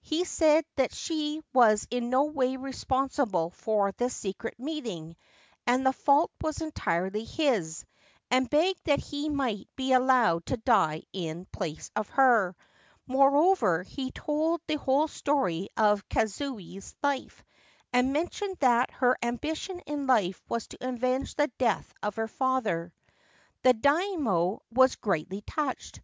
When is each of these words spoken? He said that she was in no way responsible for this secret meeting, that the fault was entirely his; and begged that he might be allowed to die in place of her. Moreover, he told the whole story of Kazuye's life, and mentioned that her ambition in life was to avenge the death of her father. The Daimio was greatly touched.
He 0.00 0.24
said 0.24 0.64
that 0.76 0.94
she 0.94 1.42
was 1.52 1.86
in 1.90 2.08
no 2.08 2.24
way 2.24 2.56
responsible 2.56 3.50
for 3.50 3.92
this 3.92 4.16
secret 4.16 4.58
meeting, 4.58 5.14
that 5.66 5.84
the 5.84 5.92
fault 5.92 6.30
was 6.40 6.62
entirely 6.62 7.24
his; 7.24 7.84
and 8.30 8.48
begged 8.48 8.80
that 8.86 9.00
he 9.00 9.28
might 9.28 9.68
be 9.76 9.92
allowed 9.92 10.46
to 10.46 10.56
die 10.56 11.02
in 11.12 11.44
place 11.52 11.90
of 11.94 12.08
her. 12.08 12.56
Moreover, 13.06 13.82
he 13.82 14.10
told 14.10 14.62
the 14.66 14.76
whole 14.76 15.06
story 15.06 15.68
of 15.76 16.08
Kazuye's 16.08 16.96
life, 17.02 17.44
and 17.92 18.10
mentioned 18.10 18.56
that 18.60 18.90
her 18.90 19.18
ambition 19.22 19.80
in 19.80 20.06
life 20.06 20.42
was 20.48 20.66
to 20.68 20.78
avenge 20.80 21.34
the 21.34 21.52
death 21.58 21.92
of 22.02 22.14
her 22.16 22.28
father. 22.28 22.94
The 23.60 23.74
Daimio 23.74 24.60
was 24.72 24.96
greatly 24.96 25.42
touched. 25.42 26.00